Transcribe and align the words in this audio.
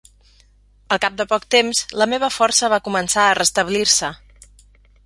Al 0.95 1.01
cap 1.03 1.19
de 1.19 1.27
poc 1.33 1.45
temps, 1.57 1.83
la 2.03 2.09
meva 2.15 2.31
força 2.39 2.71
va 2.75 2.83
començar 2.89 3.27
a 3.29 3.39
restablir-se. 3.43 4.13